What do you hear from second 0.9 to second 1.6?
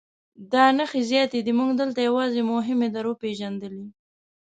زیاتې دي